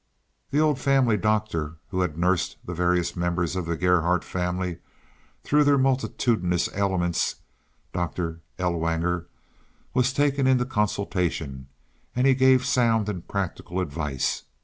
The 0.49 0.59
old 0.59 0.79
family 0.79 1.15
doctor 1.15 1.75
who 1.89 2.01
had 2.01 2.17
nursed 2.17 2.57
the 2.65 2.73
various 2.73 3.15
members 3.15 3.55
of 3.55 3.67
the 3.67 3.77
Gerhardt 3.77 4.23
family 4.23 4.79
through 5.43 5.63
their 5.63 5.77
multitudinous 5.77 6.67
ailments—Doctor 6.73 8.39
Ellwanger—was 8.57 10.11
taken 10.11 10.47
into 10.47 10.65
consultation, 10.65 11.67
and 12.15 12.25
he 12.25 12.33
gave 12.33 12.65
sound 12.65 13.09
and 13.09 13.27
practical 13.27 13.79
advice. 13.79 14.45